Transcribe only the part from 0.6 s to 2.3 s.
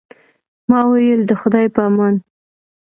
ما وویل، د خدای په امان.